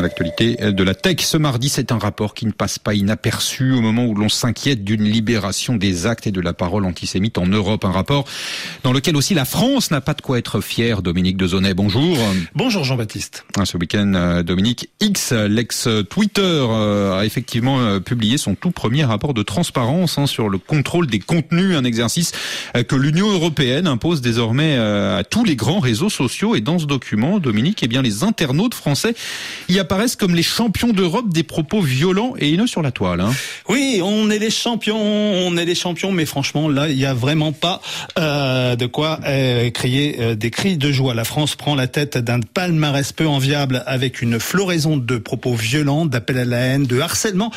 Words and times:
L'actualité 0.00 0.56
de 0.56 0.82
la 0.84 0.94
tech 0.94 1.20
ce 1.20 1.36
mardi, 1.36 1.68
c'est 1.68 1.92
un 1.92 1.98
rapport 1.98 2.34
qui 2.34 2.46
ne 2.46 2.52
passe 2.52 2.78
pas 2.78 2.94
inaperçu 2.94 3.72
au 3.72 3.80
moment 3.80 4.06
où 4.06 4.14
l'on 4.14 4.28
s'inquiète 4.28 4.84
d'une 4.84 5.04
libération 5.04 5.76
des 5.76 6.06
actes 6.06 6.26
et 6.26 6.32
de 6.32 6.40
la 6.40 6.52
parole 6.52 6.84
antisémite 6.84 7.38
en 7.38 7.46
Europe. 7.46 7.84
Un 7.84 7.90
rapport 7.90 8.24
dans 8.82 8.92
lequel 8.92 9.16
aussi 9.16 9.34
la 9.34 9.44
France 9.44 9.90
n'a 9.90 10.00
pas 10.00 10.14
de 10.14 10.22
quoi 10.22 10.38
être 10.38 10.60
fière. 10.60 11.02
Dominique 11.02 11.36
Dezonnet, 11.36 11.74
bonjour. 11.74 12.16
Bonjour 12.54 12.84
Jean-Baptiste. 12.84 13.44
Ce 13.64 13.76
week-end, 13.76 14.12
euh, 14.14 14.42
Dominique 14.42 14.88
X, 15.00 15.32
l'ex-Twitter, 15.32 16.42
euh, 16.42 17.18
a 17.18 17.24
effectivement 17.24 17.80
euh, 17.80 18.00
publié 18.00 18.38
son 18.38 18.54
tout 18.54 18.70
premier 18.70 19.04
rapport 19.04 19.34
de 19.34 19.42
transparence 19.42 20.18
hein, 20.18 20.26
sur 20.26 20.48
le 20.48 20.58
contrôle 20.58 21.06
des 21.06 21.18
contenus, 21.18 21.76
un 21.76 21.84
exercice 21.84 22.32
que 22.86 22.96
l'Union 22.96 23.30
européenne 23.30 23.86
impose 23.86 24.20
désormais 24.20 24.76
à 24.76 25.22
tous 25.24 25.44
les 25.44 25.56
grands 25.56 25.80
réseaux 25.80 26.10
sociaux. 26.10 26.54
Et 26.54 26.60
dans 26.60 26.78
ce 26.78 26.86
document, 26.86 27.38
Dominique, 27.38 27.82
eh 27.82 27.88
bien, 27.88 28.02
les 28.02 28.22
internautes 28.22 28.74
français 28.74 29.14
y 29.68 29.78
apparaissent 29.88 30.16
comme 30.16 30.34
les 30.34 30.42
champions 30.42 30.92
d'Europe 30.92 31.30
des 31.30 31.42
propos 31.42 31.80
violents 31.80 32.34
et 32.38 32.52
haineux 32.52 32.66
sur 32.66 32.82
la 32.82 32.90
toile. 32.90 33.22
Hein. 33.22 33.32
Oui, 33.70 34.02
on 34.04 34.28
est 34.28 34.38
les 34.38 34.50
champions, 34.50 35.00
on 35.00 35.56
est 35.56 35.64
les 35.64 35.74
champions, 35.74 36.12
mais 36.12 36.26
franchement, 36.26 36.68
là, 36.68 36.90
il 36.90 36.96
n'y 36.96 37.06
a 37.06 37.14
vraiment 37.14 37.52
pas 37.52 37.80
euh, 38.18 38.76
de 38.76 38.84
quoi 38.84 39.18
euh, 39.24 39.70
crier 39.70 40.16
euh, 40.20 40.34
des 40.34 40.50
cris 40.50 40.76
de 40.76 40.92
joie. 40.92 41.14
La 41.14 41.24
France 41.24 41.56
prend 41.56 41.74
la 41.74 41.86
tête 41.86 42.18
d'un 42.18 42.40
palmarès 42.40 43.12
peu 43.12 43.26
enviable 43.26 43.82
avec 43.86 44.20
une 44.20 44.38
floraison 44.38 44.98
de 44.98 45.16
propos 45.16 45.54
violents, 45.54 46.04
d'appels 46.04 46.36
à 46.36 46.44
la 46.44 46.58
haine, 46.58 46.84
de 46.84 47.00
harcèlement 47.00 47.50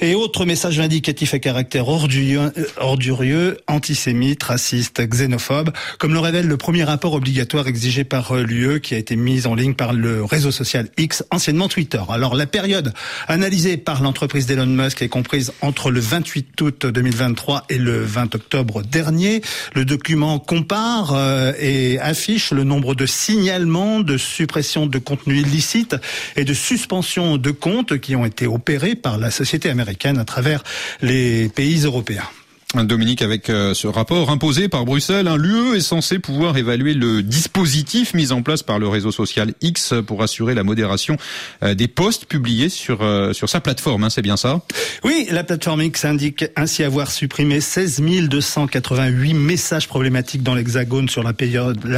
et 0.00 0.14
autres 0.14 0.46
messages 0.46 0.78
vindicatifs 0.78 1.34
à 1.34 1.38
caractère 1.38 1.88
ordurieux, 1.88 2.50
ordurieux 2.78 3.58
antisémites, 3.66 4.42
racistes, 4.42 5.02
xénophobes, 5.02 5.70
comme 5.98 6.14
le 6.14 6.20
révèle 6.20 6.46
le 6.46 6.56
premier 6.56 6.84
rapport 6.84 7.12
obligatoire 7.12 7.68
exigé 7.68 8.04
par 8.04 8.36
l'UE 8.36 8.80
qui 8.80 8.94
a 8.94 8.98
été 8.98 9.16
mis 9.16 9.46
en 9.46 9.54
ligne 9.54 9.74
par 9.74 9.92
le 9.92 10.24
réseau 10.24 10.50
social 10.50 10.88
X, 10.96 11.24
anciennement 11.30 11.68
Alors 12.10 12.34
la 12.36 12.46
période 12.46 12.92
analysée 13.26 13.76
par 13.76 14.02
l'entreprise 14.02 14.46
d'Elon 14.46 14.66
Musk 14.66 15.02
est 15.02 15.08
comprise 15.08 15.52
entre 15.60 15.90
le 15.90 16.00
28 16.00 16.60
août 16.60 16.86
2023 16.86 17.64
et 17.68 17.78
le 17.78 18.04
20 18.04 18.34
octobre 18.34 18.82
dernier. 18.82 19.42
Le 19.74 19.84
document 19.84 20.38
compare 20.38 21.14
euh, 21.14 21.52
et 21.58 21.98
affiche 21.98 22.52
le 22.52 22.64
nombre 22.64 22.94
de 22.94 23.06
signalements 23.06 24.00
de 24.00 24.16
suppression 24.16 24.86
de 24.86 24.98
contenus 24.98 25.42
illicites 25.42 25.96
et 26.36 26.44
de 26.44 26.54
suspension 26.54 27.38
de 27.38 27.50
comptes 27.50 27.98
qui 27.98 28.14
ont 28.14 28.24
été 28.24 28.46
opérés 28.46 28.94
par 28.94 29.18
la 29.18 29.30
société 29.30 29.68
américaine 29.68 30.18
à 30.18 30.24
travers 30.24 30.62
les 31.02 31.48
pays 31.48 31.84
européens. 31.84 32.28
Dominique, 32.82 33.22
avec 33.22 33.50
euh, 33.50 33.72
ce 33.72 33.86
rapport 33.86 34.30
imposé 34.30 34.68
par 34.68 34.84
Bruxelles, 34.84 35.30
l'UE 35.38 35.76
est 35.76 35.80
censé 35.80 36.18
pouvoir 36.18 36.56
évaluer 36.56 36.94
le 36.94 37.22
dispositif 37.22 38.14
mis 38.14 38.32
en 38.32 38.42
place 38.42 38.64
par 38.64 38.80
le 38.80 38.88
réseau 38.88 39.12
social 39.12 39.54
X 39.60 39.94
pour 40.04 40.22
assurer 40.22 40.54
la 40.54 40.64
modération 40.64 41.16
euh, 41.62 41.74
des 41.74 41.86
posts 41.86 42.24
publiés 42.24 42.68
sur 42.68 43.02
euh, 43.02 43.32
sur 43.32 43.48
sa 43.48 43.60
plateforme. 43.60 44.02
Hein, 44.02 44.10
c'est 44.10 44.22
bien 44.22 44.36
ça? 44.36 44.60
Oui, 45.04 45.28
la 45.30 45.44
plateforme 45.44 45.82
X 45.82 46.04
indique 46.04 46.46
ainsi 46.56 46.82
avoir 46.82 47.12
supprimé 47.12 47.60
16 47.60 48.02
288 48.28 49.34
messages 49.34 49.86
problématiques 49.86 50.42
dans 50.42 50.54
l'Hexagone 50.54 51.08
sur 51.08 51.22
la 51.22 51.32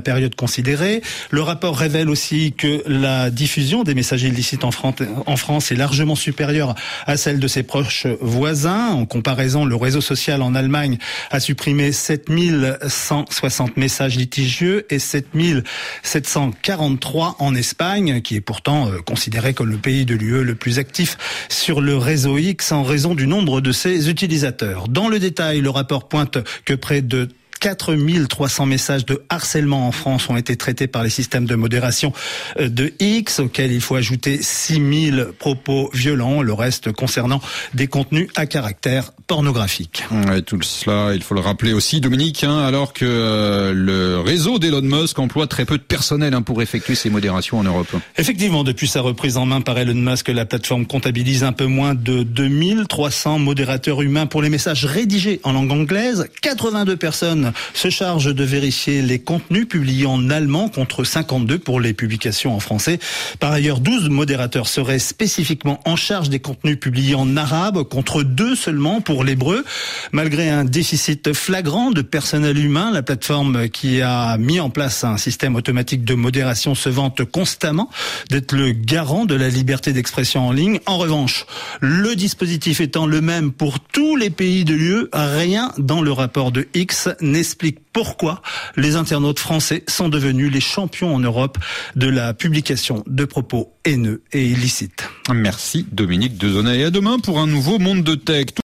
période 0.00 0.34
considérée. 0.36 1.02
Le 1.30 1.42
rapport 1.42 1.76
révèle 1.76 2.08
aussi 2.08 2.54
que 2.56 2.82
la 2.86 3.30
diffusion 3.30 3.82
des 3.82 3.94
messages 3.94 4.22
illicites 4.22 4.64
en 4.64 4.70
France, 4.70 4.94
en 5.26 5.36
France 5.36 5.70
est 5.70 5.76
largement 5.76 6.16
supérieure 6.16 6.74
à 7.06 7.16
celle 7.16 7.40
de 7.40 7.48
ses 7.48 7.62
proches 7.62 8.06
voisins. 8.20 8.88
En 8.88 9.04
comparaison, 9.04 9.64
le 9.64 9.76
réseau 9.76 10.00
social 10.00 10.40
en 10.40 10.54
Allemagne 10.62 10.98
a 11.30 11.40
supprimé 11.40 11.92
7160 11.92 13.76
messages 13.76 14.16
litigieux 14.16 14.86
et 14.90 14.98
7743 14.98 17.36
en 17.38 17.54
Espagne, 17.54 18.22
qui 18.22 18.36
est 18.36 18.40
pourtant 18.40 18.88
euh, 18.88 18.98
considéré 18.98 19.52
comme 19.54 19.70
le 19.70 19.78
pays 19.78 20.06
de 20.06 20.14
l'UE 20.14 20.44
le 20.44 20.54
plus 20.54 20.78
actif 20.78 21.18
sur 21.48 21.80
le 21.80 21.96
réseau 21.96 22.38
X 22.38 22.70
en 22.72 22.84
raison 22.84 23.14
du 23.14 23.26
nombre 23.26 23.60
de 23.60 23.72
ses 23.72 24.08
utilisateurs. 24.08 24.88
Dans 24.88 25.08
le 25.08 25.18
détail, 25.18 25.60
le 25.60 25.70
rapport 25.70 26.08
pointe 26.08 26.38
que 26.64 26.74
près 26.74 27.02
de 27.02 27.28
4300 27.62 28.66
messages 28.66 29.06
de 29.06 29.22
harcèlement 29.28 29.86
en 29.86 29.92
France 29.92 30.28
ont 30.28 30.36
été 30.36 30.56
traités 30.56 30.88
par 30.88 31.04
les 31.04 31.10
systèmes 31.10 31.44
de 31.44 31.54
modération 31.54 32.12
euh, 32.58 32.68
de 32.68 32.92
X, 32.98 33.38
auxquels 33.38 33.70
il 33.70 33.80
faut 33.80 33.94
ajouter 33.94 34.42
6000 34.42 35.28
propos 35.38 35.88
violents, 35.94 36.42
le 36.42 36.52
reste 36.52 36.90
concernant 36.90 37.40
des 37.72 37.86
contenus 37.86 38.26
à 38.34 38.46
caractère 38.46 39.12
pornographique. 39.28 40.02
Et 40.36 40.42
tout 40.42 40.60
cela, 40.62 41.14
il 41.14 41.22
faut 41.22 41.36
le 41.36 41.40
rappeler 41.40 41.72
aussi, 41.72 42.00
Dominique, 42.00 42.42
hein, 42.42 42.58
alors 42.58 42.92
que 42.92 43.04
euh, 43.04 43.72
le 43.72 44.18
réseau 44.18 44.58
d'Elon 44.58 44.82
Musk 44.82 45.20
emploie 45.20 45.46
très 45.46 45.64
peu 45.64 45.78
de 45.78 45.84
personnel 45.84 46.34
hein, 46.34 46.42
pour 46.42 46.62
effectuer 46.62 46.96
ces 46.96 47.10
modérations 47.10 47.60
en 47.60 47.62
Europe. 47.62 47.94
Effectivement, 48.18 48.64
depuis 48.64 48.88
sa 48.88 49.02
reprise 49.02 49.36
en 49.36 49.46
main 49.46 49.60
par 49.60 49.78
Elon 49.78 49.94
Musk, 49.94 50.26
la 50.30 50.46
plateforme 50.46 50.84
comptabilise 50.84 51.44
un 51.44 51.52
peu 51.52 51.66
moins 51.66 51.94
de 51.94 52.24
2300 52.24 53.38
modérateurs 53.38 54.02
humains 54.02 54.26
pour 54.26 54.42
les 54.42 54.50
messages 54.50 54.84
rédigés 54.84 55.40
en 55.44 55.52
langue 55.52 55.70
anglaise. 55.70 56.26
82 56.40 56.96
personnes 56.96 57.51
se 57.74 57.90
charge 57.90 58.34
de 58.34 58.44
vérifier 58.44 59.02
les 59.02 59.18
contenus 59.18 59.68
publiés 59.68 60.06
en 60.06 60.30
allemand 60.30 60.68
contre 60.68 61.04
52 61.04 61.58
pour 61.58 61.80
les 61.80 61.92
publications 61.92 62.54
en 62.54 62.60
français. 62.60 62.98
Par 63.40 63.52
ailleurs, 63.52 63.80
12 63.80 64.08
modérateurs 64.08 64.66
seraient 64.66 64.98
spécifiquement 64.98 65.80
en 65.84 65.96
charge 65.96 66.28
des 66.28 66.40
contenus 66.40 66.78
publiés 66.78 67.14
en 67.14 67.36
arabe 67.36 67.82
contre 67.84 68.22
deux 68.22 68.54
seulement 68.54 69.00
pour 69.00 69.24
l'hébreu. 69.24 69.64
Malgré 70.12 70.50
un 70.50 70.64
déficit 70.64 71.32
flagrant 71.32 71.90
de 71.90 72.02
personnel 72.02 72.58
humain, 72.58 72.90
la 72.92 73.02
plateforme 73.02 73.68
qui 73.68 74.02
a 74.02 74.36
mis 74.38 74.60
en 74.60 74.70
place 74.70 75.04
un 75.04 75.16
système 75.16 75.56
automatique 75.56 76.04
de 76.04 76.14
modération 76.14 76.74
se 76.74 76.88
vante 76.88 77.24
constamment 77.24 77.90
d'être 78.30 78.52
le 78.52 78.72
garant 78.72 79.24
de 79.24 79.34
la 79.34 79.48
liberté 79.48 79.92
d'expression 79.92 80.48
en 80.48 80.52
ligne. 80.52 80.80
En 80.86 80.98
revanche, 80.98 81.46
le 81.80 82.14
dispositif 82.14 82.80
étant 82.80 83.06
le 83.06 83.20
même 83.20 83.52
pour 83.52 83.80
tous 83.80 84.16
les 84.16 84.30
pays 84.30 84.64
de 84.64 84.74
l'UE, 84.74 85.06
rien 85.12 85.72
dans 85.78 86.02
le 86.02 86.12
rapport 86.12 86.52
de 86.52 86.68
X 86.74 87.08
n'est 87.20 87.41
explique 87.42 87.80
pourquoi 87.92 88.40
les 88.76 88.94
internautes 88.94 89.40
français 89.40 89.82
sont 89.88 90.08
devenus 90.08 90.52
les 90.52 90.60
champions 90.60 91.12
en 91.12 91.18
Europe 91.18 91.58
de 91.96 92.08
la 92.08 92.34
publication 92.34 93.02
de 93.08 93.24
propos 93.24 93.74
haineux 93.84 94.22
et 94.32 94.46
illicites. 94.46 95.08
Merci 95.34 95.84
Dominique 95.90 96.38
Dezonnet 96.38 96.78
et 96.78 96.84
à 96.84 96.90
demain 96.90 97.18
pour 97.18 97.40
un 97.40 97.48
nouveau 97.48 97.80
monde 97.80 98.04
de 98.04 98.14
tech. 98.14 98.54